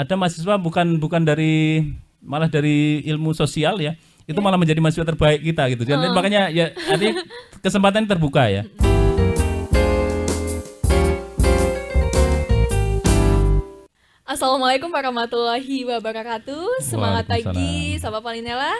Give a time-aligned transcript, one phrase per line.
[0.00, 1.84] ada mahasiswa bukan bukan dari
[2.24, 3.92] malah dari ilmu sosial ya
[4.24, 7.20] itu malah menjadi mahasiswa terbaik kita gitu jadi makanya ya artinya
[7.60, 8.64] kesempatan terbuka ya
[14.30, 16.86] Assalamualaikum warahmatullahi wabarakatuh.
[16.86, 18.72] Semangat pagi, Sobat Polinela.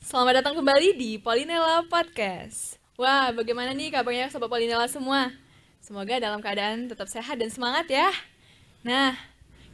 [0.00, 2.80] Selamat datang kembali di Polinela Podcast.
[2.96, 5.28] Wah, bagaimana nih kabarnya Sobat Polinela semua?
[5.84, 8.08] Semoga dalam keadaan tetap sehat dan semangat ya.
[8.80, 9.12] Nah,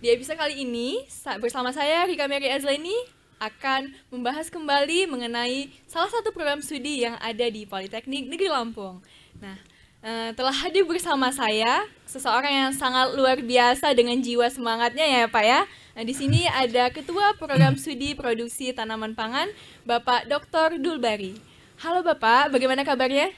[0.03, 2.95] di episode kali ini sa- bersama saya Rika Mary Azleni
[3.39, 8.99] akan membahas kembali mengenai salah satu program studi yang ada di Politeknik Negeri Lampung.
[9.39, 9.55] Nah,
[9.99, 15.43] eh, telah hadir bersama saya seseorang yang sangat luar biasa dengan jiwa semangatnya ya Pak
[15.43, 15.61] ya.
[15.95, 19.51] Nah, di sini ada Ketua Program Studi Produksi Tanaman Pangan,
[19.83, 20.79] Bapak Dr.
[20.79, 21.39] Dulbari.
[21.83, 23.31] Halo Bapak, bagaimana kabarnya?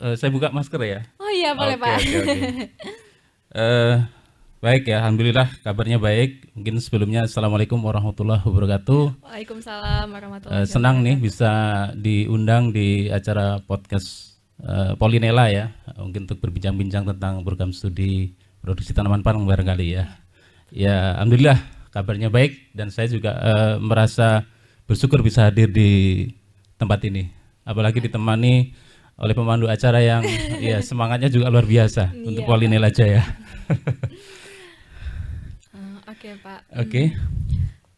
[0.00, 1.96] Eh, saya buka masker ya Oh iya, boleh Oke, Pak.
[1.98, 2.36] oke, oke.
[3.50, 4.19] Eh,
[4.60, 6.52] baik ya alhamdulillah kabarnya baik.
[6.52, 9.24] Mungkin sebelumnya assalamualaikum warahmatullahi wabarakatuh.
[9.24, 11.50] Waalaikumsalam warahmatullahi Eh, senang nih bisa
[11.96, 15.72] diundang di acara podcast eh, Polinela ya.
[15.96, 20.04] Mungkin untuk berbincang-bincang tentang program studi produksi tanaman pangan barangkali ya.
[20.70, 21.56] Ya alhamdulillah
[21.90, 24.44] kabarnya baik dan saya juga eh, merasa
[24.84, 26.28] bersyukur bisa hadir di
[26.76, 27.32] tempat ini.
[27.64, 28.76] Apalagi ditemani
[29.20, 30.20] oleh pemandu acara yang
[30.60, 33.22] ya semangatnya juga luar biasa untuk Polinela aja ya
[36.20, 36.60] Oke Pak.
[36.76, 37.02] oke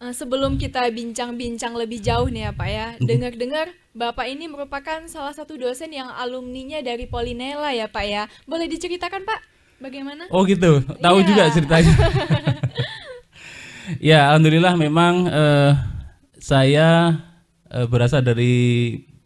[0.02, 5.30] Eh, sebelum kita bincang-bincang lebih jauh nih ya Pak ya, dengar-dengar Bapak ini merupakan salah
[5.30, 8.26] satu dosen yang alumninya dari Polinela ya Pak ya.
[8.42, 9.40] Boleh diceritakan Pak,
[9.78, 10.26] bagaimana?
[10.34, 11.26] Oh gitu, tahu Iya.
[11.30, 11.94] juga ceritanya.
[14.10, 15.70] ya, alhamdulillah memang eh,
[16.42, 17.14] saya
[17.70, 18.54] eh, berasal dari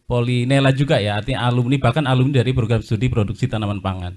[0.05, 4.13] Polinela juga ya, artinya alumni bahkan alumni dari program studi produksi tanaman pangan.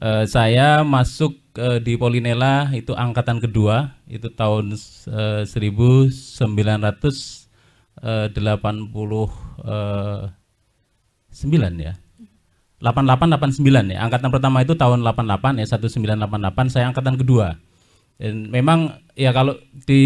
[0.00, 6.12] Eh, saya masuk eh, di Polinela itu angkatan kedua, itu tahun eh, 1989
[11.80, 11.94] ya.
[12.82, 13.98] 88 89 ya.
[14.02, 17.54] Angkatan pertama itu tahun 88 ya 1988 saya angkatan kedua.
[18.18, 20.02] Dan memang ya kalau di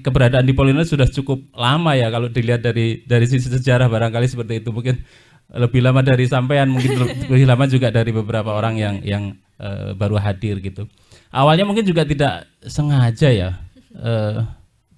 [0.00, 4.64] keberadaan di Polina sudah cukup lama ya kalau dilihat dari dari sisi sejarah barangkali seperti
[4.64, 5.02] itu mungkin
[5.52, 6.96] lebih lama dari sampean mungkin
[7.30, 9.24] lebih lama juga dari beberapa orang yang yang
[9.60, 10.88] eh, baru hadir gitu.
[11.34, 13.50] Awalnya mungkin juga tidak sengaja ya.
[13.94, 14.38] Eh,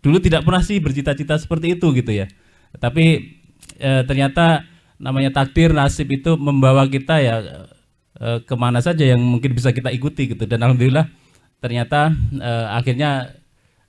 [0.04, 2.30] dulu tidak pernah sih bercita-cita seperti itu gitu ya.
[2.78, 3.36] Tapi
[3.80, 4.64] eh, ternyata
[4.96, 7.34] namanya takdir nasib itu membawa kita ya
[8.20, 11.08] eh, ke mana saja yang mungkin bisa kita ikuti gitu dan alhamdulillah
[11.60, 13.36] ternyata eh, akhirnya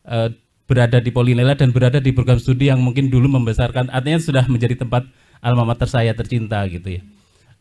[0.03, 0.35] eh,
[0.67, 4.84] berada di Polinela dan berada di program studi yang mungkin dulu membesarkan artinya sudah menjadi
[4.84, 5.07] tempat
[5.41, 7.01] alma mater saya tercinta gitu ya.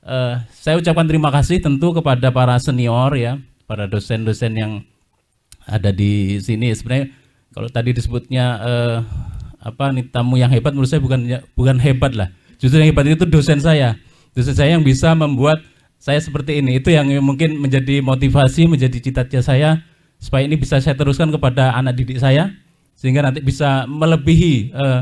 [0.07, 4.73] Eh, saya ucapkan terima kasih tentu kepada para senior ya, para dosen-dosen yang
[5.67, 6.71] ada di sini.
[6.71, 7.11] Sebenarnya
[7.51, 8.99] kalau tadi disebutnya eh,
[9.67, 12.29] apa nih tamu yang hebat menurut saya bukan bukan hebat lah.
[12.63, 13.99] Justru yang hebat itu dosen saya.
[14.31, 15.59] Dosen saya yang bisa membuat
[15.99, 16.79] saya seperti ini.
[16.79, 19.83] Itu yang mungkin menjadi motivasi, menjadi cita-cita saya
[20.23, 22.55] supaya ini bisa saya teruskan kepada anak didik saya
[22.97, 25.01] sehingga nanti bisa melebihi eh,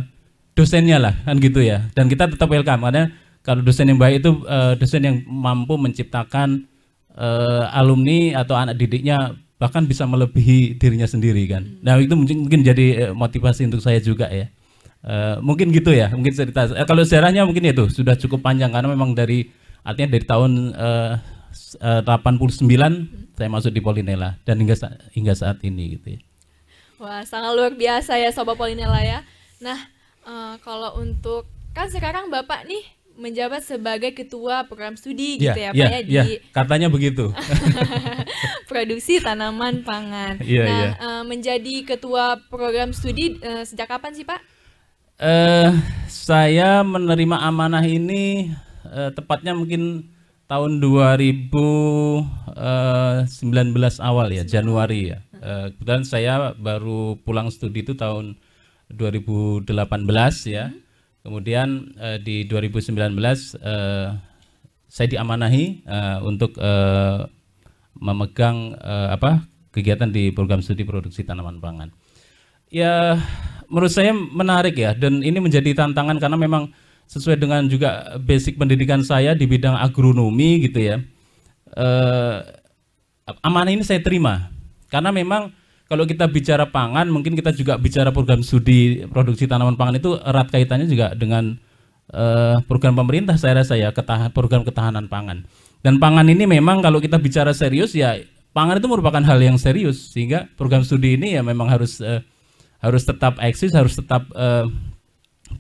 [0.55, 1.91] dosennya lah kan gitu ya.
[1.93, 3.11] Dan kita tetap welcome karena
[3.45, 6.65] kalau dosen yang baik itu eh, dosen yang mampu menciptakan
[7.15, 11.63] eh, alumni atau anak didiknya bahkan bisa melebihi dirinya sendiri kan.
[11.83, 14.49] Nah itu mungkin mungkin jadi eh, motivasi untuk saya juga ya.
[15.05, 16.65] Eh, mungkin gitu ya, mungkin cerita.
[16.73, 19.53] eh, kalau sejarahnya mungkin itu sudah cukup panjang karena memang dari
[19.85, 21.15] artinya dari tahun eh,
[21.55, 24.75] 89 saya masuk di Polinela dan hingga
[25.13, 26.21] hingga saat ini gitu ya.
[26.99, 29.27] Wah, sangat luar biasa ya Sobat Polinela ya.
[29.61, 29.77] Nah,
[30.27, 31.47] eh, kalau untuk
[31.77, 36.25] kan sekarang Bapak nih menjabat sebagai ketua program studi gitu ya, Pak ya, di iya,
[36.51, 37.31] katanya begitu.
[38.71, 40.43] produksi tanaman pangan.
[40.43, 40.91] Iya, nah, iya.
[40.99, 44.43] eh, menjadi ketua program studi eh, sejak kapan sih, Pak?
[45.23, 45.71] Eh,
[46.11, 48.51] saya menerima amanah ini
[48.91, 50.11] eh, tepatnya mungkin
[50.51, 52.27] tahun 2019
[54.03, 55.19] awal ya, Januari ya.
[55.39, 58.35] Eh, kebetulan saya baru pulang studi itu tahun
[58.93, 59.69] 2018
[60.51, 60.73] ya.
[61.25, 63.17] Kemudian eh, di 2019
[63.65, 64.09] eh,
[64.85, 67.19] saya diamanahi eh, untuk eh,
[67.97, 71.91] memegang eh, apa kegiatan di program studi produksi tanaman pangan.
[72.71, 73.19] Ya,
[73.71, 76.75] menurut saya menarik ya, dan ini menjadi tantangan karena memang
[77.07, 80.97] sesuai dengan juga basic pendidikan saya di bidang agronomi gitu ya.
[81.75, 82.39] Eh,
[83.43, 84.53] amanah ini saya terima,
[84.93, 85.51] karena memang
[85.85, 90.49] kalau kita bicara pangan, mungkin kita juga bicara program studi produksi tanaman pangan itu erat
[90.49, 91.61] kaitannya juga dengan
[92.09, 95.45] eh, program pemerintah saya rasa ya, ketahan, program ketahanan pangan.
[95.85, 98.17] Dan pangan ini memang kalau kita bicara serius ya
[98.57, 102.25] pangan itu merupakan hal yang serius sehingga program studi ini ya memang harus uh,
[102.81, 104.65] harus tetap eksis, harus tetap uh,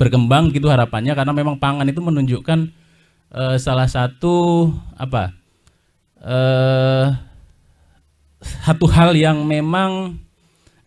[0.00, 2.72] berkembang gitu harapannya karena memang pangan itu menunjukkan
[3.36, 5.36] uh, salah satu apa
[6.24, 7.12] uh,
[8.64, 10.20] satu hal yang memang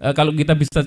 [0.01, 0.85] uh, kalau kita bisa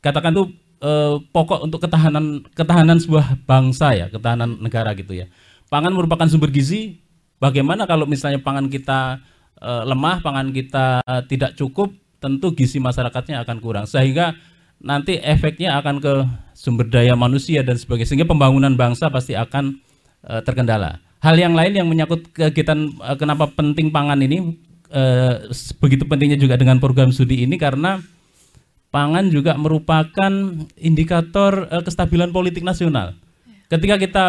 [0.00, 5.28] katakan tuh uh, pokok untuk ketahanan ketahanan sebuah bangsa ya, ketahanan negara gitu ya.
[5.70, 6.98] Pangan merupakan sumber gizi.
[7.40, 9.16] Bagaimana kalau misalnya pangan kita
[9.64, 11.88] uh, lemah, pangan kita uh, tidak cukup,
[12.20, 13.84] tentu gizi masyarakatnya akan kurang.
[13.88, 14.36] Sehingga
[14.76, 16.14] nanti efeknya akan ke
[16.52, 18.12] sumber daya manusia dan sebagainya.
[18.12, 19.80] Sehingga pembangunan bangsa pasti akan
[20.28, 21.00] uh, terkendala.
[21.20, 25.48] Hal yang lain yang menyangkut kegiatan uh, kenapa penting pangan ini uh,
[25.78, 28.02] begitu pentingnya juga dengan program studi ini karena
[28.90, 30.32] pangan juga merupakan
[30.76, 33.14] indikator uh, kestabilan politik nasional.
[33.70, 34.24] Ketika kita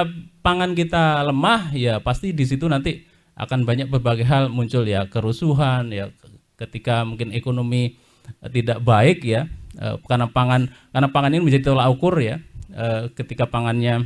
[0.45, 3.01] pangan kita lemah, ya pasti di situ nanti
[3.33, 6.13] akan banyak berbagai hal muncul ya kerusuhan ya
[6.61, 7.97] ketika mungkin ekonomi
[8.45, 9.49] uh, tidak baik ya
[9.81, 12.37] uh, karena pangan karena pangan ini menjadi tolak ukur ya
[12.77, 14.05] uh, ketika pangannya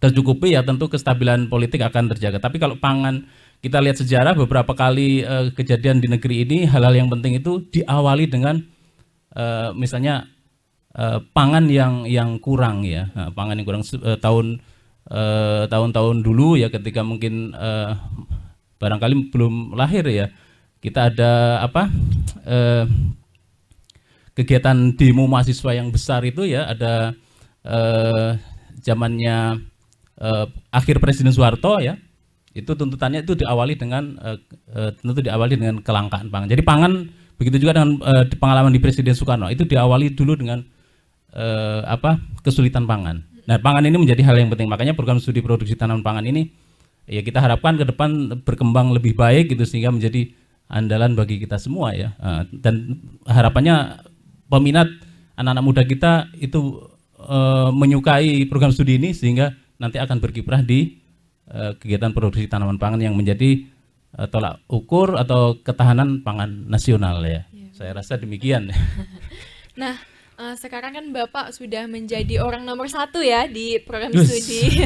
[0.00, 2.40] tercukupi ya tentu kestabilan politik akan terjaga.
[2.40, 3.28] Tapi kalau pangan
[3.60, 8.24] kita lihat sejarah beberapa kali uh, kejadian di negeri ini hal-hal yang penting itu diawali
[8.24, 8.56] dengan
[9.36, 10.24] uh, misalnya
[10.96, 13.12] uh, pangan yang yang kurang ya.
[13.12, 14.64] Nah, pangan yang kurang uh, tahun
[15.12, 18.00] uh, tahun-tahun dulu ya ketika mungkin uh,
[18.80, 20.32] barangkali belum lahir ya.
[20.80, 21.92] Kita ada apa
[22.48, 22.88] uh,
[24.32, 26.64] kegiatan demo mahasiswa yang besar itu ya.
[26.64, 27.12] Ada
[27.68, 28.40] uh,
[28.80, 29.60] zamannya
[30.16, 32.00] uh, akhir Presiden Soeharto ya
[32.50, 34.38] itu tuntutannya itu diawali dengan uh,
[34.74, 36.48] uh, tentu diawali dengan kelangkaan pangan.
[36.50, 36.92] Jadi pangan
[37.40, 40.60] Begitu juga dengan uh, pengalaman di Presiden Soekarno itu diawali dulu dengan
[41.32, 43.24] uh, apa kesulitan pangan.
[43.48, 44.68] Nah, pangan ini menjadi hal yang penting.
[44.68, 46.52] Makanya program studi produksi tanaman pangan ini
[47.08, 50.36] ya kita harapkan ke depan berkembang lebih baik gitu sehingga menjadi
[50.68, 52.12] andalan bagi kita semua ya.
[52.20, 54.04] Uh, dan harapannya
[54.52, 54.92] peminat
[55.40, 56.92] anak-anak muda kita itu
[57.24, 61.00] uh, menyukai program studi ini sehingga nanti akan berkiprah di
[61.50, 63.66] kegiatan produksi tanaman pangan yang menjadi
[64.16, 67.46] uh, tolak ukur atau ketahanan pangan nasional ya.
[67.50, 67.68] ya.
[67.74, 68.70] Saya rasa demikian.
[69.80, 69.98] nah,
[70.40, 74.82] uh, sekarang kan Bapak sudah menjadi orang nomor satu ya di program studi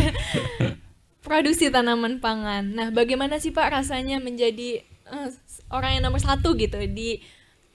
[1.26, 2.64] produksi tanaman pangan.
[2.74, 5.32] Nah, bagaimana sih Pak rasanya menjadi uh,
[5.72, 7.24] orang yang nomor satu gitu di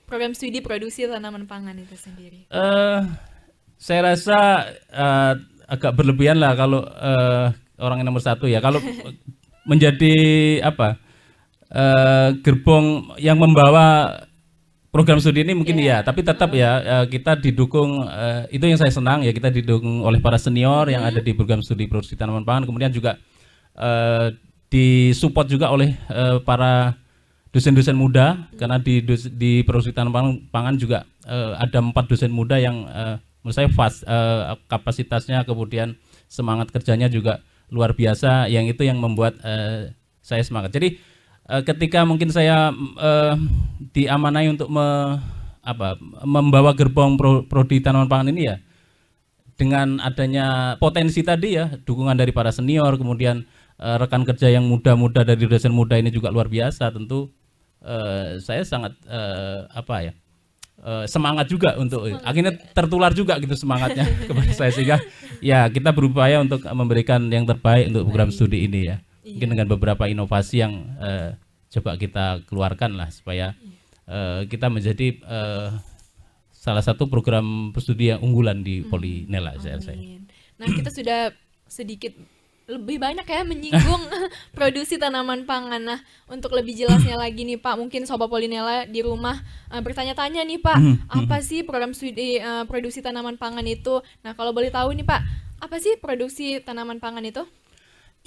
[0.05, 2.45] program studi produksi tanaman pangan itu sendiri?
[2.49, 3.05] Uh,
[3.79, 5.33] saya rasa uh,
[5.69, 8.59] agak berlebihan lah kalau uh, orang yang nomor satu ya.
[8.59, 8.83] Kalau
[9.69, 10.15] menjadi
[10.61, 10.99] apa?
[11.73, 14.17] uh, gerbong yang membawa
[14.89, 16.01] program studi ini mungkin yeah.
[16.01, 20.01] ya, tapi tetap ya uh, kita didukung uh, itu yang saya senang ya kita didukung
[20.01, 23.21] oleh para senior yang ada di program studi produksi tanaman pangan, kemudian juga
[23.77, 24.33] uh,
[24.69, 26.97] disupport juga oleh uh, para
[27.49, 29.01] dosen-dosen muda mm karena di
[29.39, 34.03] di produksi tanaman pangan juga uh, ada empat dosen muda yang uh, menurut saya fast
[34.03, 35.95] uh, kapasitasnya kemudian
[36.27, 37.39] semangat kerjanya juga
[37.69, 39.89] luar biasa yang itu yang membuat uh,
[40.21, 40.73] saya semangat.
[40.75, 40.99] Jadi
[41.49, 43.33] uh, ketika mungkin saya uh,
[43.93, 45.17] diamanai untuk me,
[45.63, 48.57] apa, membawa gerbong pro, prodi tanaman pangan ini ya
[49.59, 53.43] dengan adanya potensi tadi ya dukungan dari para senior kemudian
[53.75, 57.27] uh, rekan kerja yang muda-muda dari dosen muda ini juga luar biasa tentu
[57.83, 60.13] uh, saya sangat uh, apa ya
[60.83, 62.23] uh, semangat juga untuk semangat.
[62.25, 64.97] akhirnya tertular juga gitu semangatnya kepada saya sehingga
[65.43, 69.53] ya kita berupaya untuk memberikan yang terbaik untuk program studi ini ya mungkin iya.
[69.55, 71.35] dengan beberapa inovasi yang uh,
[71.69, 73.53] coba kita keluarkan lah supaya
[74.09, 75.77] uh, kita menjadi uh,
[76.49, 78.89] salah satu program studi yang unggulan di hmm.
[78.89, 79.79] Polinela saya
[80.59, 81.31] Nah kita sudah
[81.71, 82.11] sedikit
[82.69, 84.03] lebih banyak ya menyinggung
[84.57, 85.81] produksi tanaman pangan.
[85.81, 85.99] Nah,
[86.29, 89.41] untuk lebih jelasnya lagi nih Pak, mungkin Sobat Polinela di rumah
[89.73, 94.05] uh, bertanya-tanya nih Pak, hmm, hmm, apa sih program studi uh, produksi tanaman pangan itu?
[94.21, 95.21] Nah, kalau boleh tahu nih Pak,
[95.59, 97.43] apa sih produksi tanaman pangan itu?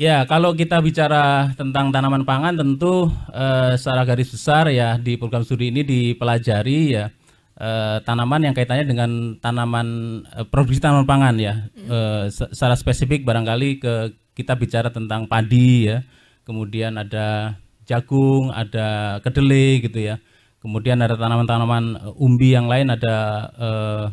[0.00, 5.44] Ya, kalau kita bicara tentang tanaman pangan tentu eh, secara garis besar ya di program
[5.44, 7.12] studi ini dipelajari ya
[7.60, 9.88] eh, tanaman yang kaitannya dengan tanaman
[10.32, 11.68] eh, produksi tanaman pangan ya.
[11.76, 13.92] Eh, secara spesifik barangkali ke
[14.32, 16.04] kita bicara tentang padi ya.
[16.42, 20.16] Kemudian ada jagung, ada kedelai gitu ya.
[20.62, 23.14] Kemudian ada tanaman-tanaman eh, umbi yang lain ada
[23.54, 24.04] eh,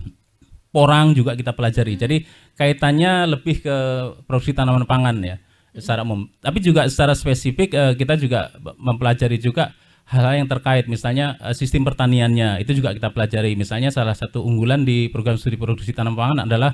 [0.69, 1.93] porang juga kita pelajari.
[1.97, 2.17] Jadi
[2.53, 3.75] kaitannya lebih ke
[4.29, 5.37] produksi tanaman pangan ya
[5.73, 6.29] secara umum.
[6.41, 9.73] Tapi juga secara spesifik uh, kita juga mempelajari juga
[10.09, 13.53] hal-hal yang terkait misalnya uh, sistem pertaniannya itu juga kita pelajari.
[13.57, 16.71] Misalnya salah satu unggulan di program studi produksi tanaman pangan adalah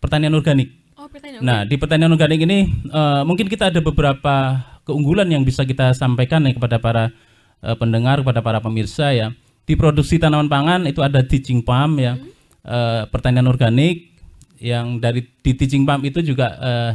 [0.00, 0.87] pertanian organik.
[0.98, 5.62] Oh, pertanian nah, di pertanian organik ini uh, mungkin kita ada beberapa keunggulan yang bisa
[5.62, 7.14] kita sampaikan nih kepada para
[7.62, 9.30] uh, pendengar kepada para pemirsa ya.
[9.62, 12.18] Di produksi tanaman pangan itu ada teaching pump ya.
[12.66, 14.10] Uh, pertanian organik
[14.58, 16.92] yang dari di teaching pump itu juga uh,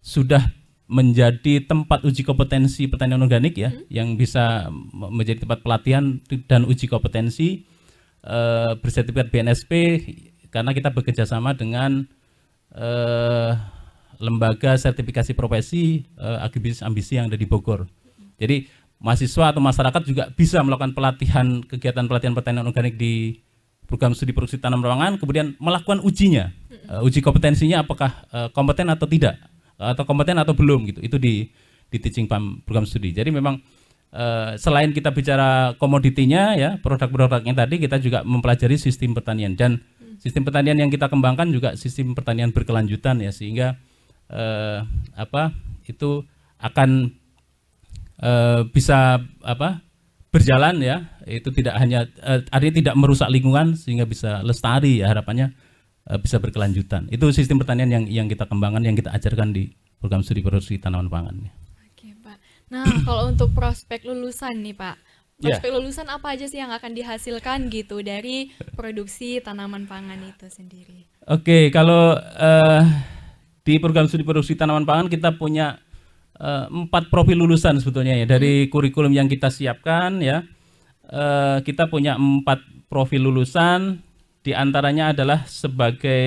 [0.00, 0.48] sudah
[0.88, 3.92] menjadi tempat uji kompetensi pertanian organik ya, hmm.
[3.92, 6.16] yang bisa menjadi tempat pelatihan
[6.48, 7.68] dan uji kompetensi
[8.24, 9.72] uh, bersertifikat BNSP
[10.48, 12.08] karena kita bekerja sama dengan
[12.76, 13.52] uh,
[14.22, 17.90] lembaga sertifikasi profesi uh, agribisnis ambisi yang ada di Bogor.
[18.38, 18.70] Jadi
[19.02, 23.42] mahasiswa atau masyarakat juga bisa melakukan pelatihan kegiatan pelatihan pertanian organik di
[23.90, 26.54] program studi produksi tanam ruangan, kemudian melakukan ujinya,
[26.88, 29.36] uh, uji kompetensinya apakah uh, kompeten atau tidak
[29.76, 31.00] atau kompeten atau belum gitu.
[31.02, 31.50] Itu di
[31.92, 33.12] di teaching pump program studi.
[33.12, 33.60] Jadi memang
[34.16, 39.82] uh, selain kita bicara komoditinya ya, produk-produknya tadi kita juga mempelajari sistem pertanian dan
[40.22, 43.74] sistem pertanian yang kita kembangkan juga sistem pertanian berkelanjutan ya sehingga
[44.30, 44.86] uh,
[45.18, 45.50] apa
[45.90, 46.22] itu
[46.62, 47.10] akan
[48.22, 49.82] uh, bisa apa
[50.30, 55.52] berjalan ya itu tidak hanya uh, artinya tidak merusak lingkungan sehingga bisa lestari ya harapannya
[56.06, 57.10] uh, bisa berkelanjutan.
[57.10, 61.10] Itu sistem pertanian yang yang kita kembangkan, yang kita ajarkan di program studi produksi tanaman
[61.10, 61.36] pangan.
[61.92, 62.38] Oke, Pak.
[62.70, 64.96] Nah, kalau untuk prospek lulusan nih, Pak.
[65.42, 65.58] Ya.
[65.58, 65.76] Prospek yeah.
[65.82, 71.02] lulusan apa aja sih yang akan dihasilkan gitu dari produksi tanaman pangan itu sendiri?
[71.26, 72.82] Oke, kalau uh,
[73.66, 75.82] di program studi produksi tanaman pangan kita punya
[76.38, 78.70] uh, empat profil lulusan sebetulnya ya dari hmm.
[78.70, 80.46] kurikulum yang kita siapkan ya.
[81.12, 84.00] Uh, kita punya empat profil lulusan
[84.40, 86.24] di antaranya adalah sebagai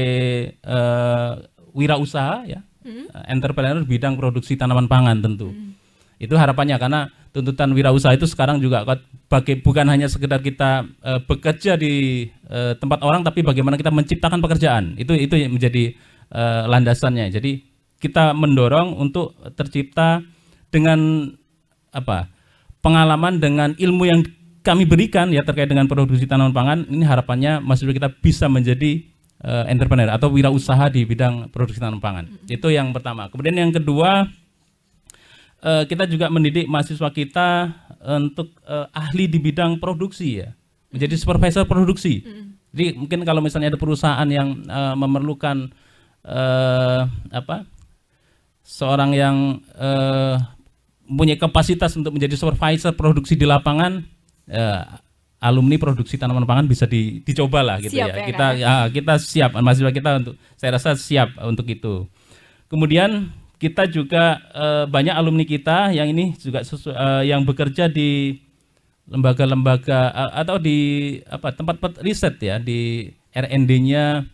[0.62, 1.42] uh,
[1.74, 3.10] wirausaha ya, hmm.
[3.10, 5.50] Uh, entrepreneur bidang produksi tanaman pangan tentu.
[5.50, 5.74] Hmm.
[6.22, 8.88] Itu harapannya karena tuntutan wirausaha itu sekarang juga
[9.28, 14.40] bagi bukan hanya sekedar kita uh, bekerja di uh, tempat orang tapi bagaimana kita menciptakan
[14.40, 14.96] pekerjaan.
[14.96, 15.92] Itu itu yang menjadi
[16.32, 17.28] uh, landasannya.
[17.36, 17.68] Jadi
[18.00, 20.24] kita mendorong untuk tercipta
[20.72, 21.32] dengan
[21.92, 22.32] apa?
[22.86, 24.22] pengalaman dengan ilmu yang
[24.62, 29.02] kami berikan ya terkait dengan produksi tanaman pangan ini harapannya mahasiswa kita bisa menjadi
[29.42, 32.26] uh, entrepreneur atau wirausaha di bidang produksi tanaman pangan.
[32.30, 32.56] Mm-hmm.
[32.62, 33.26] Itu yang pertama.
[33.34, 34.30] Kemudian yang kedua
[35.66, 37.74] uh, kita juga mendidik mahasiswa kita
[38.06, 40.54] untuk uh, ahli di bidang produksi ya.
[40.94, 42.22] Menjadi supervisor produksi.
[42.22, 42.46] Mm-hmm.
[42.76, 45.74] Jadi mungkin kalau misalnya ada perusahaan yang uh, memerlukan
[46.24, 47.66] uh, apa?
[48.66, 50.42] seorang yang uh,
[51.06, 54.02] mempunyai kapasitas untuk menjadi supervisor produksi di lapangan
[54.50, 54.84] uh,
[55.38, 58.16] alumni produksi tanaman pangan bisa di, dicoba lah gitu siap, ya.
[58.18, 58.26] ya.
[58.26, 58.58] Kita kan?
[58.58, 62.10] ya kita siap mahasiswa kita untuk saya rasa siap untuk itu.
[62.66, 68.42] Kemudian kita juga uh, banyak alumni kita yang ini juga sesu, uh, yang bekerja di
[69.08, 70.78] lembaga-lembaga uh, atau di
[71.30, 74.26] apa tempat riset ya di R&D-nya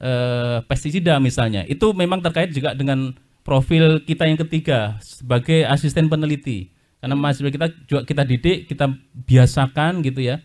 [0.00, 1.64] uh, pestisida misalnya.
[1.64, 6.70] Itu memang terkait juga dengan profil kita yang ketiga sebagai asisten peneliti
[7.02, 8.86] karena mahasiswa kita juga kita didik, kita
[9.26, 10.38] biasakan gitu ya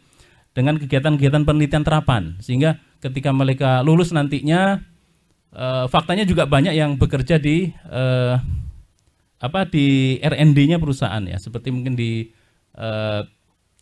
[0.57, 4.81] dengan kegiatan-kegiatan penelitian terapan sehingga ketika mereka lulus nantinya
[5.57, 8.37] uh, faktanya juga banyak yang bekerja di uh,
[9.37, 11.37] apa di R&D-nya perusahaan ya.
[11.41, 12.29] Seperti mungkin di
[12.77, 13.25] uh,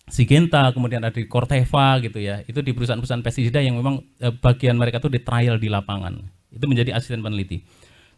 [0.05, 2.41] Sigenta kemudian ada di Corteva gitu ya.
[2.47, 6.15] Itu di perusahaan-perusahaan pestisida yang memang uh, bagian mereka tuh di trial di lapangan.
[6.53, 7.65] Itu menjadi asisten peneliti.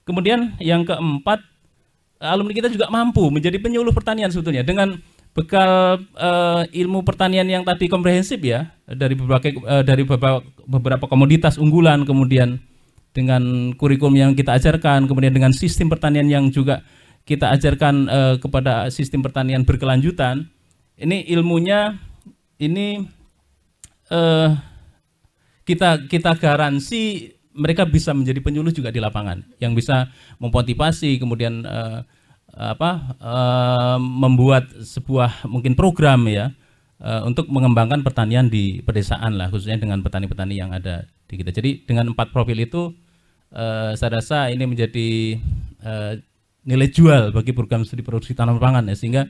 [0.05, 1.43] Kemudian yang keempat
[2.21, 4.63] alumni kita juga mampu menjadi penyuluh pertanian sebetulnya.
[4.67, 4.99] Dengan
[5.37, 11.61] bekal uh, ilmu pertanian yang tadi komprehensif ya dari berbagai uh, dari beberapa, beberapa komoditas
[11.61, 12.57] unggulan kemudian
[13.17, 16.85] dengan kurikulum yang kita ajarkan kemudian dengan sistem pertanian yang juga
[17.25, 20.45] kita ajarkan uh, kepada sistem pertanian berkelanjutan
[21.01, 21.97] ini ilmunya
[22.61, 23.09] ini
[24.13, 24.53] uh,
[25.65, 32.05] kita kita garansi mereka bisa menjadi penyuluh juga di lapangan yang bisa memotivasi kemudian uh,
[32.53, 36.53] apa uh, membuat sebuah mungkin program ya
[37.01, 41.51] uh, untuk mengembangkan pertanian di pedesaan lah khususnya dengan petani-petani yang ada di kita.
[41.53, 42.95] Jadi dengan empat profil itu
[43.53, 45.39] uh, saya rasa ini menjadi
[45.83, 46.13] uh,
[46.67, 49.23] nilai jual bagi program studi produksi tanaman pangan ya sehingga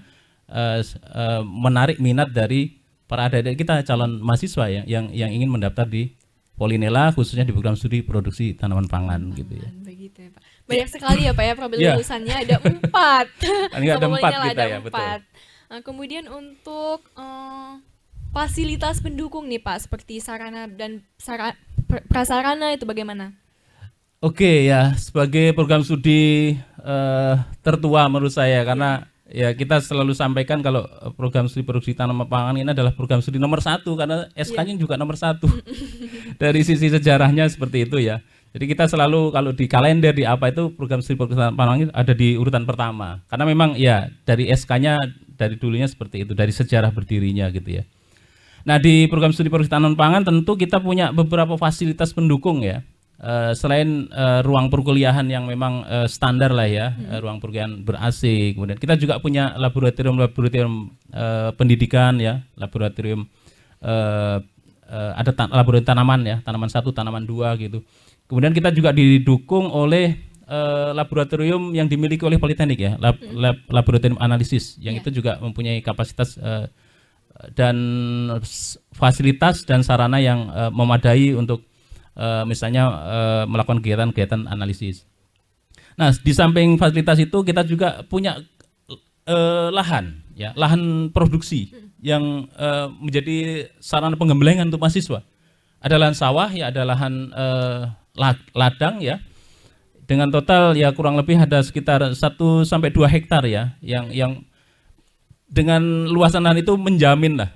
[0.50, 0.82] uh,
[1.14, 6.18] uh, menarik minat dari para adik-adik kita calon mahasiswa ya yang yang ingin mendaftar di
[6.58, 9.70] Polinela khususnya di program studi produksi tanaman pangan gitu ya.
[9.86, 10.42] Begitu ya Pak.
[10.66, 11.94] Banyak sekali ya Pak ya profil yeah.
[11.94, 13.28] lulusannya ada empat.
[13.78, 15.18] ada empat kita ya betul.
[15.68, 17.78] Nah, kemudian untuk uh,
[18.34, 21.54] fasilitas pendukung nih Pak seperti sarana dan sara,
[22.10, 23.38] prasarana itu bagaimana?
[24.18, 30.88] Oke ya sebagai program studi uh, tertua menurut saya karena Ya kita selalu sampaikan kalau
[30.88, 34.80] eh, program studi produksi tanaman pangan ini adalah program studi nomor satu karena SK-nya yeah.
[34.80, 35.52] juga nomor satu
[36.42, 38.24] dari sisi sejarahnya seperti itu ya.
[38.56, 42.14] Jadi kita selalu kalau di kalender di apa itu program studi produksi tanaman pangan ada
[42.16, 44.96] di urutan pertama karena memang ya dari SK-nya
[45.36, 47.84] dari dulunya seperti itu, dari sejarah berdirinya gitu ya.
[48.64, 52.80] Nah di program studi produksi tanaman pangan tentu kita punya beberapa fasilitas pendukung ya.
[53.18, 57.18] Uh, selain uh, ruang perkuliahan yang memang uh, standar lah ya, hmm.
[57.18, 60.74] uh, ruang perkuliahan ber AC, kemudian kita juga punya laboratorium-laboratorium
[61.18, 63.26] uh, pendidikan ya, laboratorium
[63.82, 64.38] uh,
[64.86, 67.82] uh, ada ta laboratorium tanaman ya, tanaman satu, tanaman dua gitu.
[68.30, 70.14] Kemudian kita juga didukung oleh
[70.46, 73.34] uh, laboratorium yang dimiliki oleh Politeknik ya, lab, hmm.
[73.34, 75.02] lab, laboratorium analisis yang yeah.
[75.02, 76.70] itu juga mempunyai kapasitas uh,
[77.54, 77.76] dan
[78.94, 81.67] fasilitas dan sarana yang uh, memadai untuk
[82.18, 85.06] uh, misalnya uh, melakukan kegiatan-kegiatan analisis.
[85.98, 88.42] Nah, di samping fasilitas itu kita juga punya
[89.30, 95.22] uh, lahan, ya, lahan produksi yang uh, menjadi sarana penggembelengan untuk mahasiswa.
[95.82, 97.94] Ada lahan sawah, ya, ada lahan uh,
[98.54, 99.22] ladang, ya,
[100.10, 102.18] dengan total ya kurang lebih ada sekitar 1
[102.66, 104.42] sampai 2 hektar ya, yang yang
[105.48, 107.50] dengan luasan lahan itu menjamin lah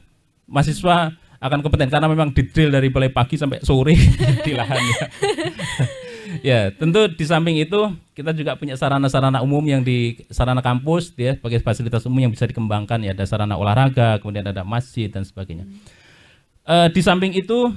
[0.51, 3.97] mahasiswa akan kompeten karena memang detail dari mulai pagi sampai sore
[4.45, 5.01] di lahannya.
[6.49, 11.33] ya, tentu di samping itu kita juga punya sarana-sarana umum yang di sarana kampus ya
[11.33, 15.65] sebagai fasilitas umum yang bisa dikembangkan ya ada sarana olahraga, kemudian ada masjid dan sebagainya.
[15.65, 15.81] Hmm.
[16.61, 17.73] Uh, di samping itu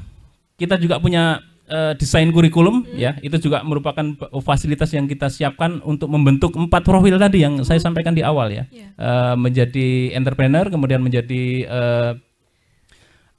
[0.60, 1.40] kita juga punya
[1.72, 3.00] uh, desain kurikulum hmm.
[3.00, 4.04] ya itu juga merupakan
[4.44, 8.68] fasilitas yang kita siapkan untuk membentuk empat profil tadi yang saya sampaikan di awal ya
[8.68, 8.92] yeah.
[8.92, 9.00] Ya.
[9.00, 12.12] uh, menjadi entrepreneur kemudian menjadi uh,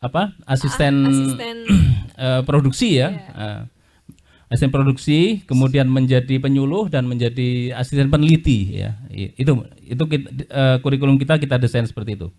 [0.03, 1.57] apa asisten, asisten.
[2.19, 3.11] uh, produksi ya yeah.
[3.11, 3.21] Ya.
[3.35, 3.61] uh,
[4.51, 11.17] asisten produksi kemudian menjadi penyuluh dan menjadi asisten peneliti ya itu itu kita, uh, kurikulum
[11.17, 12.29] kita kita desain seperti itu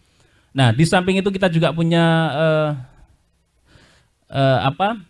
[0.54, 2.70] nah di samping itu kita juga punya uh,
[4.30, 5.02] uh, apa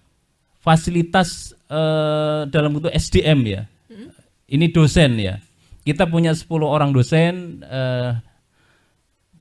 [0.67, 3.62] fasilitas uh, dalam bentuk SDM ya.
[3.87, 4.11] Hmm?
[4.50, 5.38] Ini dosen ya.
[5.87, 8.19] Kita punya 10 orang dosen uh,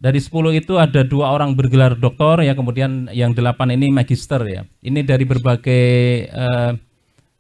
[0.05, 4.61] dari 10 itu ada dua orang bergelar doktor ya, kemudian yang delapan ini magister ya.
[4.85, 5.85] Ini dari berbagai
[6.29, 6.77] uh,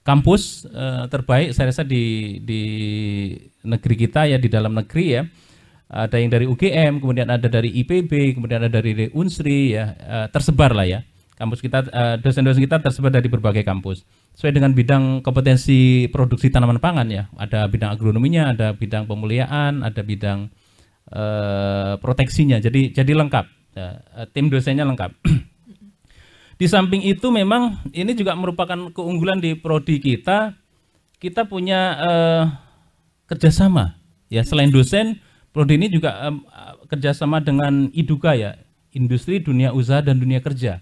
[0.01, 2.61] kampus uh, terbaik saya rasa di di
[3.61, 5.21] negeri kita ya di dalam negeri ya.
[5.85, 10.73] Ada yang dari UGM, kemudian ada dari IPB, kemudian ada dari Unsri ya, uh, tersebar
[10.73, 14.07] lah ya kampus kita uh, dosen-dosen kita tersebar dari berbagai kampus
[14.39, 19.99] sesuai dengan bidang kompetensi produksi tanaman pangan ya ada bidang agronominya ada bidang pemuliaan ada
[19.99, 20.47] bidang
[21.11, 22.57] uh, proteksinya.
[22.57, 23.45] Jadi jadi lengkap.
[23.75, 25.11] Uh, tim dosennya lengkap.
[26.59, 30.55] Di samping itu memang ini juga merupakan keunggulan di prodi kita.
[31.19, 32.43] Kita punya uh,
[33.27, 33.99] kerjasama.
[34.31, 35.19] Ya selain dosen
[35.51, 36.47] prodi ini juga um,
[36.87, 38.55] kerjasama dengan iduka ya.
[38.95, 40.79] Industri dunia usaha dan dunia kerja.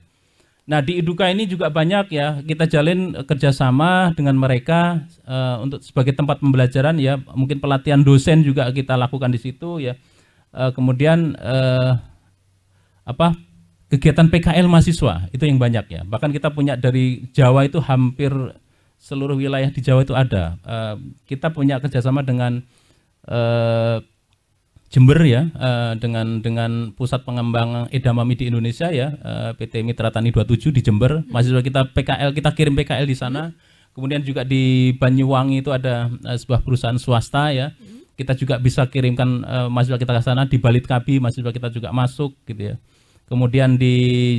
[0.63, 2.39] Nah di Iduka ini juga banyak ya.
[2.45, 7.17] Kita jalin kerjasama dengan mereka uh, untuk sebagai tempat pembelajaran ya.
[7.17, 9.97] Mungkin pelatihan dosen juga kita lakukan di situ ya
[10.53, 11.99] uh, kemudian uh,
[13.03, 13.35] apa
[13.91, 16.01] kegiatan PKL mahasiswa itu yang banyak ya.
[16.01, 18.31] Bahkan kita punya dari Jawa itu hampir
[18.97, 20.57] seluruh wilayah di Jawa itu ada.
[20.65, 20.95] Uh,
[21.29, 22.63] kita punya kerjasama dengan
[23.27, 23.99] uh,
[24.93, 30.29] Jember ya uh, dengan dengan pusat pengembangan edamame di Indonesia ya uh, PT Mitra Tani
[30.29, 31.25] 27 di Jember.
[31.33, 33.53] Mahasiswa kita PKL kita kirim PKL di sana.
[33.93, 37.73] Kemudian juga di Banyuwangi itu ada uh, sebuah perusahaan swasta ya
[38.13, 42.37] kita juga bisa kirimkan uh, mahasiswa kita ke sana di Balitkabi mahasiswa kita juga masuk
[42.45, 42.75] gitu ya.
[43.23, 43.95] Kemudian di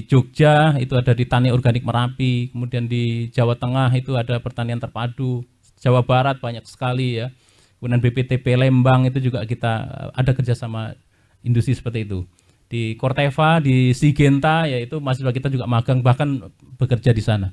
[0.06, 5.42] Jogja itu ada di Tani Organik Merapi kemudian di Jawa Tengah itu ada pertanian terpadu
[5.82, 7.34] Jawa Barat banyak sekali ya.
[7.82, 10.94] Kemudian BPTP Lembang itu juga kita eh, ada kerjasama
[11.42, 12.22] industri seperti itu.
[12.70, 17.50] Di Corteva di Sigenta yaitu mahasiswa kita juga magang bahkan bekerja di sana.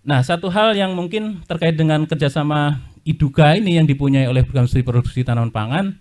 [0.00, 4.84] Nah satu hal yang mungkin terkait dengan kerjasama Iduga ini yang dipunyai oleh program studi
[4.84, 5.96] produksi tanaman pangan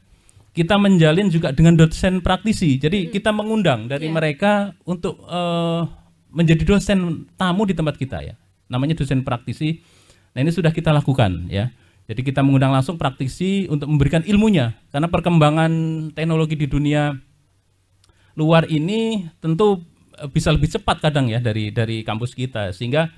[0.50, 2.82] kita menjalin juga dengan dosen praktisi.
[2.82, 3.12] Jadi hmm.
[3.14, 4.16] kita mengundang dari yeah.
[4.16, 5.86] mereka untuk uh,
[6.34, 8.36] menjadi dosen tamu di tempat kita ya.
[8.68, 9.80] Namanya dosen praktisi.
[10.36, 11.72] Nah ini sudah kita lakukan ya.
[12.10, 15.72] Jadi kita mengundang langsung praktisi untuk memberikan ilmunya karena perkembangan
[16.18, 17.14] teknologi di dunia
[18.34, 19.86] luar ini tentu
[20.18, 23.14] eh, bisa lebih cepat kadang ya dari dari kampus kita sehingga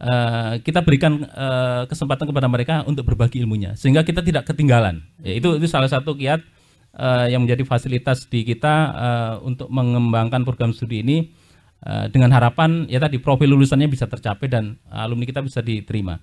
[0.00, 5.04] uh, kita berikan uh, kesempatan kepada mereka untuk berbagi ilmunya sehingga kita tidak ketinggalan.
[5.22, 6.42] Ya, itu itu salah satu kiat
[6.98, 11.30] uh, yang menjadi fasilitas di kita uh, untuk mengembangkan program studi ini
[11.86, 16.18] uh, dengan harapan ya tadi profil lulusannya bisa tercapai dan alumni kita bisa diterima.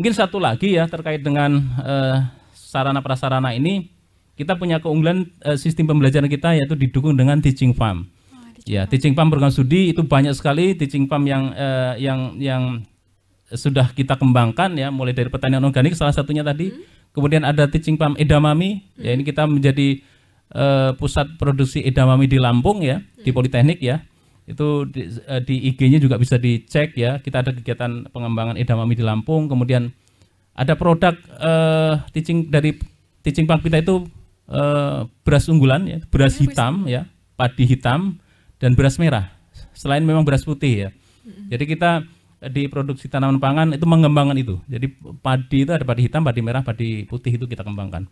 [0.00, 2.16] Mungkin satu lagi ya terkait dengan uh,
[2.56, 3.92] sarana prasarana ini
[4.32, 8.08] kita punya keunggulan uh, sistem pembelajaran kita yaitu didukung dengan teaching farm.
[8.32, 12.80] Oh, ya, teaching farm program studi itu banyak sekali teaching farm yang uh, yang yang
[13.54, 16.72] sudah kita kembangkan ya mulai dari pertanian organik salah satunya tadi.
[16.72, 16.84] Hmm.
[17.12, 19.04] Kemudian ada teaching farm edamame, hmm.
[19.04, 20.00] ya ini kita menjadi
[20.52, 24.00] eh, pusat produksi edamame di Lampung ya, di Politeknik ya.
[24.48, 27.20] Itu di, eh, di IG-nya juga bisa dicek ya.
[27.20, 29.92] Kita ada kegiatan pengembangan edamame di Lampung, kemudian
[30.56, 32.80] ada produk eh, teaching dari
[33.20, 34.08] teaching park kita itu
[34.48, 37.04] eh, beras unggulan ya, beras hitam ya,
[37.36, 38.16] padi hitam
[38.56, 39.36] dan beras merah.
[39.76, 40.90] Selain memang beras putih ya.
[41.22, 42.02] Jadi kita
[42.50, 44.58] di produksi tanaman pangan itu mengembangkan itu.
[44.66, 44.90] Jadi
[45.22, 48.10] padi itu ada padi hitam, padi merah, padi putih itu kita kembangkan.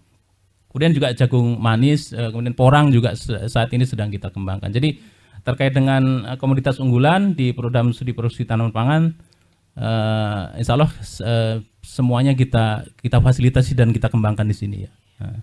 [0.70, 3.18] Kemudian juga jagung manis, eh, kemudian porang juga
[3.50, 4.70] saat ini sedang kita kembangkan.
[4.70, 5.02] Jadi
[5.42, 9.02] terkait dengan eh, komoditas unggulan di program studi produksi tanaman pangan,
[9.74, 10.90] eh, insya Allah
[11.26, 14.92] eh, semuanya kita kita fasilitasi dan kita kembangkan di sini ya.
[15.18, 15.42] Nah.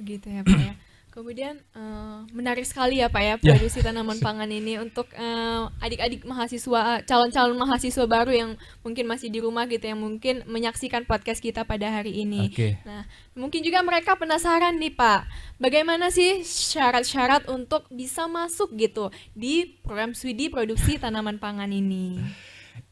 [0.00, 0.74] Begitu ya Pak ya.
[1.12, 3.52] Kemudian eh, menarik sekali ya Pak ya Ya.
[3.52, 9.44] produksi tanaman pangan ini untuk eh, adik-adik mahasiswa calon-calon mahasiswa baru yang mungkin masih di
[9.44, 12.48] rumah gitu yang mungkin menyaksikan podcast kita pada hari ini.
[12.48, 12.80] Oke.
[12.88, 13.04] Nah,
[13.36, 15.28] mungkin juga mereka penasaran nih Pak,
[15.60, 22.24] bagaimana sih syarat-syarat untuk bisa masuk gitu di program studi produksi tanaman pangan ini?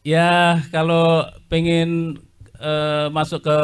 [0.05, 2.21] Ya kalau pengen
[2.61, 3.57] eh, masuk ke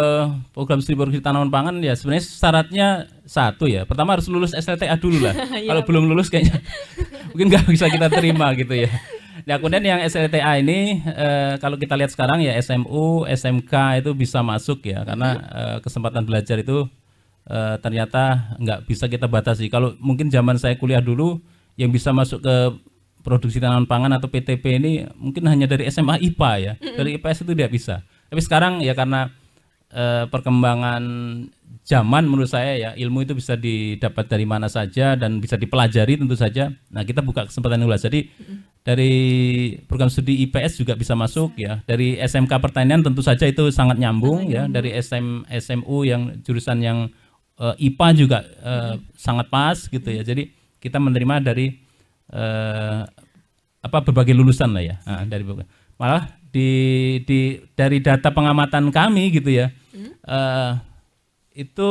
[0.56, 2.88] program studi produksi tanaman pangan ya sebenarnya syaratnya
[3.28, 3.84] satu ya.
[3.84, 5.34] Pertama harus lulus SLTA dulu lah.
[5.56, 5.72] Iya.
[5.72, 6.60] kalau belum lulus kayaknya
[7.30, 8.90] mungkin nggak bisa kita terima gitu ya.
[9.46, 14.40] Nah kemudian yang SLTA ini eh, kalau kita lihat sekarang ya SMU, SMK itu bisa
[14.40, 16.88] masuk ya karena eh, kesempatan belajar itu
[17.46, 19.68] eh, ternyata nggak bisa kita batasi.
[19.68, 21.38] Kalau mungkin zaman saya kuliah dulu
[21.76, 22.56] yang bisa masuk ke
[23.26, 27.52] produksi tanaman pangan atau PTP ini mungkin hanya dari SMA IPA ya, dari IPS itu
[27.58, 28.06] tidak bisa.
[28.36, 29.32] Tapi sekarang ya karena
[29.88, 31.00] eh, perkembangan
[31.88, 36.36] zaman menurut saya ya ilmu itu bisa didapat dari mana saja dan bisa dipelajari tentu
[36.36, 36.68] saja.
[36.92, 38.04] Nah kita buka kesempatan luas.
[38.04, 38.28] Jadi
[38.84, 39.14] dari
[39.88, 41.80] program studi IPS juga bisa masuk ya.
[41.88, 44.68] Dari SMK pertanian tentu saja itu sangat nyambung ya.
[44.68, 47.08] Dari SM SMU yang jurusan yang
[47.56, 50.20] eh, IPA juga eh, sangat pas gitu ya.
[50.20, 51.72] Jadi kita menerima dari
[52.36, 53.00] eh,
[53.80, 55.00] apa berbagai lulusan lah ya.
[55.08, 56.70] Nah, dari berbagai- malah di
[57.24, 59.72] di dari data pengamatan kami gitu ya.
[60.24, 60.72] eh,
[61.56, 61.88] itu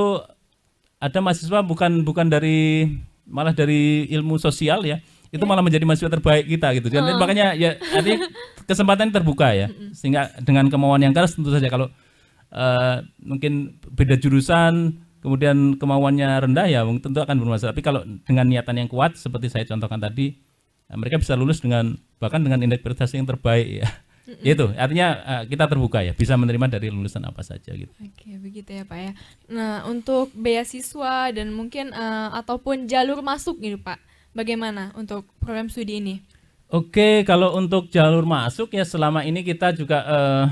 [1.01, 2.89] ada mahasiswa bukan bukan dari
[3.25, 5.01] malah dari ilmu sosial ya
[5.33, 6.87] itu malah menjadi mahasiswa terbaik kita gitu.
[6.93, 8.29] Dan makanya ya artinya
[8.69, 11.89] kesempatan terbuka ya sehingga dengan kemauan yang keras tentu saja kalau
[12.53, 18.85] eh, mungkin beda jurusan kemudian kemauannya rendah ya tentu akan bermasalah tapi kalau dengan niatan
[18.85, 20.37] yang kuat seperti saya contohkan tadi
[20.91, 23.87] eh, mereka bisa lulus dengan bahkan dengan indeks prestasi yang terbaik ya
[24.41, 28.73] itu artinya eh, kita terbuka ya bisa menerima dari lulusan apa saja gitu Oke, begitu
[28.73, 29.11] ya Pak ya.
[29.53, 34.01] Nah, untuk beasiswa dan mungkin eh, ataupun jalur masuk gitu Pak,
[34.33, 36.15] bagaimana untuk program studi ini?
[36.73, 40.45] Oke, kalau untuk jalur masuk ya selama ini kita juga eh,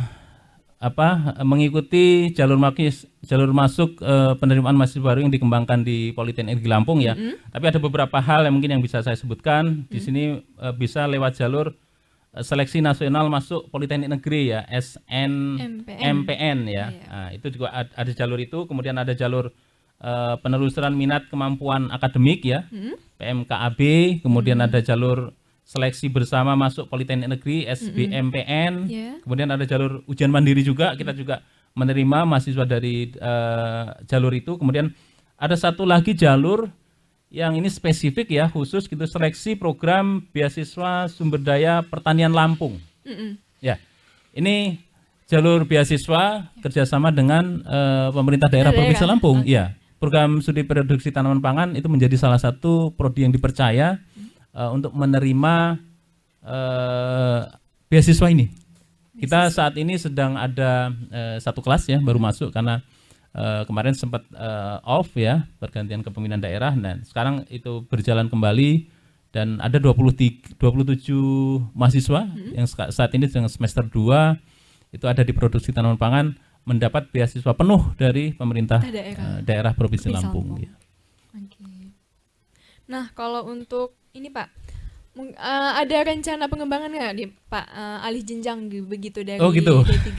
[0.84, 1.08] apa
[1.48, 7.00] mengikuti jalur makis jalur masuk eh, penerimaan mahasiswa baru yang dikembangkan di Politeknik Negeri Lampung
[7.00, 7.16] ya.
[7.48, 11.40] Tapi ada beberapa hal yang mungkin yang bisa saya sebutkan di sini eh, bisa lewat
[11.40, 11.72] jalur
[12.32, 15.56] eh, seleksi nasional masuk Politeknik Negeri ya SN
[16.04, 16.58] MPN.
[16.68, 16.86] Ya.
[17.08, 19.56] Nah, itu juga ad- ada jalur itu, kemudian ada jalur
[20.00, 22.68] eh, penelusuran minat kemampuan akademik ya.
[23.16, 23.80] PMKAB,
[24.20, 25.32] kemudian ada jalur
[25.64, 28.74] seleksi bersama masuk Politeknik Negeri SBMPN.
[28.92, 29.18] Ya.
[29.24, 31.42] Kemudian ada jalur ujian mandiri juga, kita juga
[31.74, 34.60] menerima mahasiswa dari eh, jalur itu.
[34.60, 34.94] Kemudian
[35.40, 36.70] ada satu lagi jalur
[37.34, 42.78] yang ini spesifik ya, khusus gitu seleksi program beasiswa sumber daya pertanian Lampung.
[43.02, 43.42] Mm-mm.
[43.58, 43.82] Ya,
[44.38, 44.78] ini
[45.26, 48.86] jalur beasiswa kerjasama dengan eh, pemerintah daerah Daerah.
[48.86, 49.38] Provinsi Lampung.
[49.48, 53.98] Iya, program studi produksi tanaman pangan itu menjadi salah satu prodi yang dipercaya
[54.54, 55.82] eh, untuk menerima
[56.42, 57.42] eh,
[57.88, 58.48] beasiswa ini.
[59.14, 62.82] Kita saat ini sedang ada eh, satu kelas ya baru masuk karena
[63.32, 66.74] eh, kemarin sempat eh, off ya pergantian kepemimpinan daerah.
[66.74, 68.90] Nah sekarang itu berjalan kembali
[69.34, 72.22] dan ada 23, 27 mahasiswa
[72.54, 74.38] yang seka- saat ini sedang semester 2
[74.94, 79.42] itu ada di produksi tanaman pangan mendapat beasiswa penuh dari pemerintah Daerah.
[79.42, 80.46] daerah provinsi Provinsi Lampung.
[80.54, 80.64] Lampung.
[80.64, 80.72] ya.
[82.88, 84.48] Nah, kalau untuk ini Pak,
[85.18, 89.86] eh, ada rencana pengembangan nggak di Pak eh, alih jenjang gitu, begitu dari Oh, gitu.
[89.86, 90.12] D3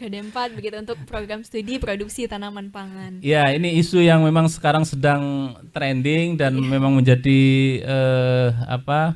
[0.00, 3.20] ke D4 begitu untuk program studi produksi tanaman pangan?
[3.22, 7.40] Ya, ini isu yang memang sekarang sedang trending dan memang menjadi
[7.84, 9.14] eh, apa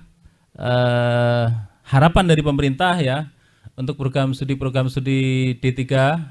[0.54, 1.46] eh,
[1.88, 3.32] harapan dari pemerintah ya
[3.78, 5.82] untuk program studi program studi D3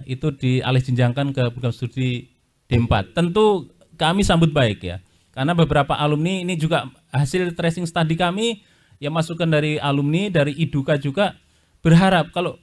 [0.06, 2.28] itu dialih jenjangkan ke program studi
[2.68, 3.16] D4.
[3.16, 5.00] Tentu kami sambut baik ya.
[5.38, 8.66] Karena beberapa alumni ini juga hasil tracing study kami
[8.98, 11.38] yang masukan dari alumni dari IDUKA juga
[11.86, 12.58] berharap kalau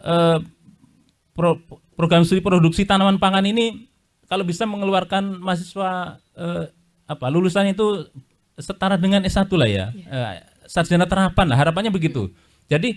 [0.00, 0.40] eh,
[1.36, 1.60] pro-
[1.92, 3.92] program studi produksi tanaman pangan ini
[4.24, 6.72] kalau bisa mengeluarkan mahasiswa eh,
[7.04, 8.08] apa lulusan itu
[8.56, 9.86] setara dengan S1 lah ya.
[9.92, 10.34] Eh,
[10.64, 12.32] sarjana terapan lah harapannya begitu.
[12.72, 12.96] Jadi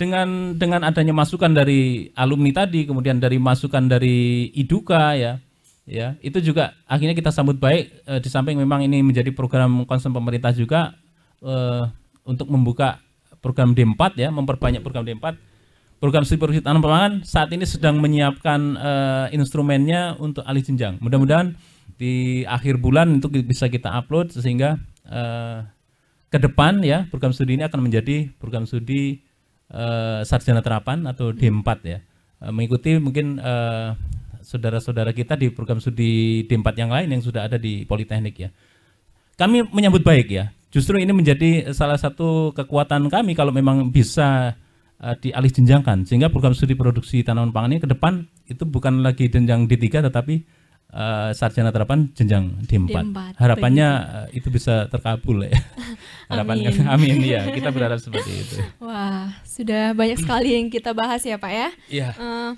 [0.00, 5.36] dengan dengan adanya masukan dari alumni tadi, kemudian dari masukan dari Iduka ya,
[5.82, 8.06] ya itu juga akhirnya kita sambut baik.
[8.06, 10.94] eh, di samping memang ini menjadi program concern pemerintah juga
[11.42, 11.84] eh,
[12.22, 13.02] untuk membuka
[13.42, 15.34] program D4 ya, memperbanyak program D4.
[15.98, 20.98] Program studi tanam pangan saat ini sedang menyiapkan eh, instrumennya untuk alih jenjang.
[20.98, 21.54] Mudah-mudahan
[21.94, 25.62] di akhir bulan itu bisa kita upload sehingga eh,
[26.26, 29.22] ke depan ya program studi ini akan menjadi program studi
[29.70, 31.98] eh, sarjana terapan atau D4 ya.
[32.50, 33.94] Mengikuti mungkin eh,
[34.42, 38.50] saudara-saudara kita di program studi D4 yang lain yang sudah ada di Politeknik ya.
[39.38, 40.52] Kami menyambut baik ya.
[40.72, 44.56] Justru ini menjadi salah satu kekuatan kami kalau memang bisa
[45.00, 49.28] eh, dialih jenjangkan sehingga program studi produksi tanaman pangan ini ke depan itu bukan lagi
[49.28, 50.34] jenjang D3 tetapi
[50.92, 52.88] eh, sarjana terapan jenjang D4.
[52.88, 53.88] D4, Harapannya
[54.32, 55.56] eh, itu bisa terkabul ya.
[56.30, 56.84] Harapan Amin.
[56.88, 57.42] kami amin ya.
[57.52, 58.56] Kita berharap seperti itu.
[58.80, 61.68] Wah, sudah banyak sekali yang kita bahas ya Pak ya.
[61.88, 62.08] Iya.
[62.16, 62.50] Eh,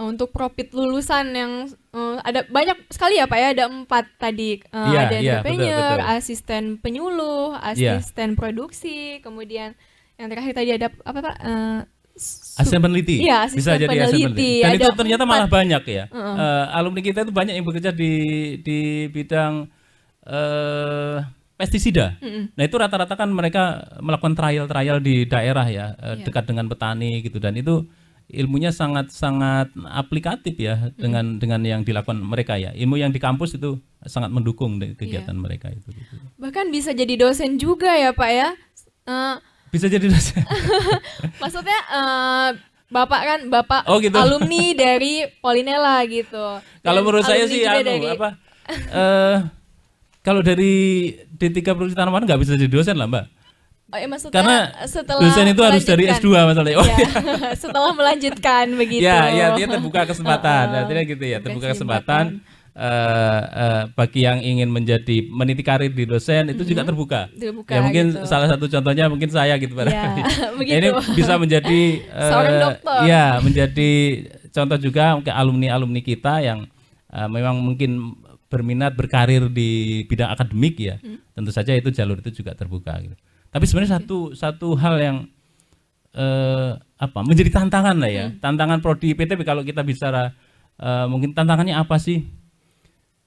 [0.00, 4.86] untuk profit lulusan yang eh, ada banyak sekali ya Pak ya ada empat tadi Eh,
[4.86, 6.14] Iya, ada entrepreneur, betul, betul.
[6.14, 7.98] asisten penyuluh, Iya.
[7.98, 9.74] asisten produksi, kemudian
[10.14, 11.36] yang terakhir tadi ada apa Pak?
[12.14, 14.24] Su- Asisten peneliti Iya, bisa asisten jadi asisten peneliti.
[14.28, 14.52] peneliti.
[14.56, 15.32] Dan Ada itu ternyata empat.
[15.32, 16.04] malah banyak ya.
[16.08, 16.34] Heeh.
[16.36, 18.12] Eh, alumni kita itu banyak yang bekerja di
[18.58, 19.70] di bidang
[20.24, 21.18] eh
[21.54, 22.14] pestisida.
[22.18, 22.54] Mm-mm.
[22.54, 23.62] Nah itu rata-rata kan mereka
[23.98, 26.24] melakukan trial-trial di daerah ya eh, Iya.
[26.24, 27.82] dekat dengan petani gitu dan itu
[28.28, 32.70] ilmunya sangat-sangat aplikatif ya dengan dengan yang dilakukan mereka ya.
[32.70, 35.40] Ilmu yang di kampus itu sangat mendukung de- kegiatan Iya.
[35.40, 35.88] mereka itu.
[35.88, 36.14] gitu.
[36.36, 38.48] bahkan bisa jadi dosen juga ya Pak ya.
[39.04, 39.34] Eh,
[39.68, 40.44] Bisa jadi dosen.
[41.42, 42.48] maksudnya eh,
[42.88, 44.16] Bapak kan Bapak Oh, gitu.
[44.16, 46.60] alumni dari Polinella gitu.
[46.80, 48.28] Kalau menurut saya sih anu dari- apa
[48.68, 49.36] eh
[50.20, 50.72] kalau dari
[51.30, 53.37] D3 produksi tanaman nggak bisa jadi dosen lah, Mbak.
[53.88, 56.28] Oh, ya, maksudnya Karena setelah dosen itu harus dari melanjutkan.
[56.28, 56.76] S2 masalahnya.
[56.76, 56.98] Oh, Iya,
[57.64, 59.00] setelah melanjutkan begitu.
[59.02, 60.64] ya, ya, dia terbuka kesempatan.
[60.66, 60.80] Heeh.
[60.84, 62.24] Artinya gitu ya, terbuka Kesempatan.
[62.36, 67.32] kesempatan eh, eh, bagi yang ingin menjadi meniti karir di dosen itu juga terbuka.
[67.32, 68.22] Terbuka ya mungkin gitu.
[68.22, 70.20] salah satu contohnya mungkin saya gitu Ya, barangkali.
[70.60, 70.76] begitu.
[70.76, 72.98] Ini bisa menjadi Seorang dokter.
[73.02, 73.90] ya menjadi
[74.48, 76.68] contoh juga mungkin alumni-alumni kita yang
[77.08, 78.14] eh, memang mungkin
[78.46, 81.00] berminat berkarir di bidang akademik ya.
[81.00, 81.18] Hmm.
[81.32, 83.16] Tentu saja itu jalur itu juga terbuka gitu.
[83.48, 85.16] Tapi sebenarnya satu satu hal yang
[86.12, 88.26] eh, apa menjadi tantangan lah ya.
[88.28, 88.36] Hmm.
[88.42, 90.34] Tantangan prodi IPTP kalau kita bicara
[90.76, 92.26] eh, mungkin tantangannya apa sih?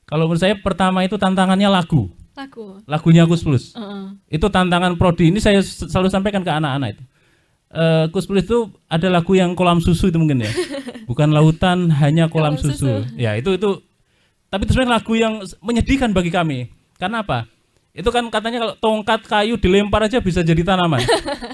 [0.06, 2.12] Kalau menurut saya pertama itu tantangannya lagu.
[2.36, 2.80] Laku.
[2.88, 3.66] Lagunya Kus Plus.
[3.76, 4.04] Heeh.
[4.40, 5.32] Itu tantangan prodi.
[5.32, 7.04] Ini saya selalu sampaikan ke anak-anak itu.
[7.72, 10.52] Eh Kus Plus itu ada lagu yang kolam susu itu mungkin ya.
[11.10, 12.88] Bukan lautan, hanya kolam, Kolam susu.
[12.88, 13.20] susu.
[13.20, 13.84] Ya, itu itu
[14.52, 16.72] tapi itu sebenarnya lagu yang menyedihkan bagi kami.
[17.00, 17.48] Karena apa?
[17.92, 21.04] Itu kan katanya kalau tongkat kayu dilempar aja bisa jadi tanaman.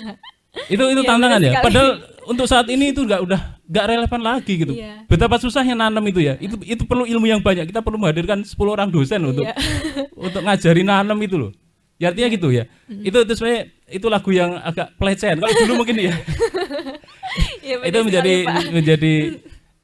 [0.73, 1.52] itu itu Iya, tantangan benar ya.
[1.54, 1.65] sekali.
[1.65, 1.89] Padahal
[2.28, 4.73] untuk saat ini itu nggak udah nggak relevan lagi gitu.
[4.73, 5.06] Iya.
[5.06, 6.38] Betapa susahnya nanam itu ya.
[6.38, 7.69] Itu itu perlu ilmu yang banyak.
[7.69, 9.56] Kita perlu menghadirkan 10 orang dosen loh untuk Iya.
[10.30, 11.52] untuk ngajari nanam itu loh.
[11.97, 12.69] Ya artinya gitu ya.
[12.86, 15.41] Itu itu sebenarnya itu lagu yang agak pelecehan.
[15.41, 16.13] Kalau dulu mungkin ya.
[17.62, 19.13] Iya, benar itu menjadi sekali, menjadi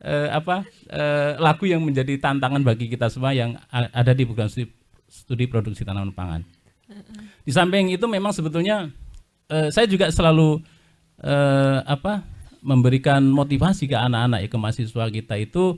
[0.02, 0.56] eh, apa?
[0.90, 4.72] eh, lagu yang menjadi tantangan bagi kita semua yang ada di program studi,
[5.14, 6.42] studi produksi tanaman pangan.
[7.46, 8.90] Di samping itu memang sebetulnya
[9.48, 10.58] eh, saya juga selalu
[11.22, 12.34] eh, apa?
[12.64, 15.76] memberikan motivasi ke anak-anak ya ke mahasiswa kita itu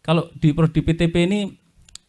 [0.00, 1.52] kalau di prodi PTP ini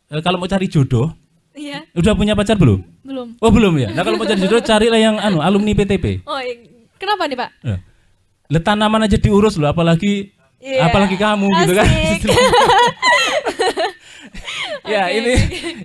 [0.08, 1.12] eh, kalau mau cari jodoh
[1.52, 2.80] Iya, udah punya pacar belum?
[3.00, 3.40] belum.
[3.40, 3.88] Oh belum ya.
[3.92, 6.20] Nah kalau mau cari jodoh carilah yang anu alumni PTP.
[6.28, 6.68] Oh, iya.
[7.00, 7.50] kenapa nih, Pak?
[7.64, 7.80] Eh,
[8.52, 10.88] Lah tanaman aja diurus loh apalagi Iya.
[10.88, 11.88] apalagi kamu gitu kan.
[14.86, 15.34] Ya Oke, ini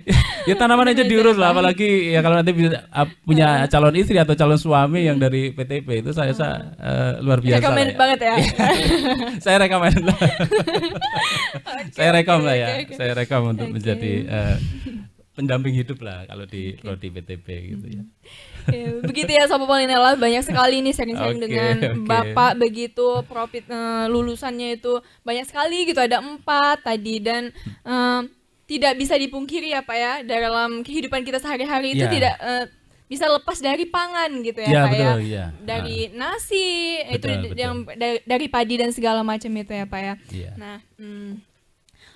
[0.49, 4.37] ya tanaman aja diurus lah apalagi ya kalau nanti bisa, ah, punya calon istri atau
[4.37, 7.57] calon suami yang dari PTP itu saya rasa eh, luar biasa.
[7.65, 7.99] Recommended ya.
[7.99, 8.35] banget ya.
[9.43, 10.19] saya rekomend lah.
[11.97, 12.67] saya rekom lah ya.
[12.69, 12.93] oke, oke.
[12.93, 13.73] Saya rekom untuk Oke.
[13.81, 14.57] menjadi eh,
[15.33, 18.03] pendamping hidup lah kalau di prodi PTP gitu ya.
[18.69, 22.05] Ya, begitu ya Sobat Polinella banyak sekali nih sharing-sharing Oke, dengan oke.
[22.05, 27.49] Bapak begitu profit eh, lulusannya itu banyak sekali gitu ada empat tadi dan
[27.81, 28.21] eh,
[28.71, 32.09] tidak bisa dipungkiri ya Pak ya dalam kehidupan kita sehari-hari itu Ya.
[32.09, 32.65] tidak eh,
[33.05, 35.45] bisa lepas dari pangan gitu ya, Ya, Pak ya betul, ya.
[35.61, 36.67] dari nasi
[37.05, 37.59] itu Betul, d- betul.
[37.59, 40.51] yang dari, dari padi dan segala macam itu ya Pak ya Iya.
[40.55, 41.51] nah hmm.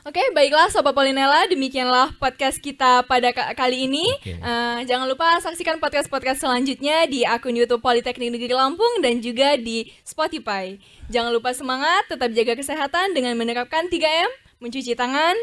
[0.06, 4.06] Oke, baiklah Sobat Polinella, demikianlah podcast kita pada ka- kali ini.
[4.16, 4.38] Oke.
[4.38, 9.90] Eh, jangan lupa saksikan podcast-podcast selanjutnya di akun YouTube Politeknik Negeri Lampung dan juga di
[10.06, 10.78] Spotify.
[11.10, 14.30] Jangan lupa semangat, tetap jaga kesehatan dengan menerapkan 3M,
[14.62, 15.34] mencuci tangan,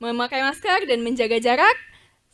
[0.00, 1.76] memakai masker, dan menjaga jarak.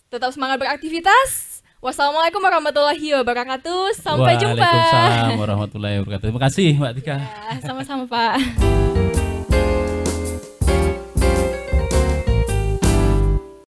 [0.08, 1.60] Tetap semangat beraktivitas.
[1.82, 3.98] Wassalamualaikum warahmatullahi wabarakatuh.
[3.98, 4.64] Sampai jumpa.
[4.64, 6.24] Waalaikumsalam warahmatullahi wabarakatuh.
[6.30, 7.16] Terima kasih Mbak Tika.
[7.20, 9.14] Ya, sama-sama Pak.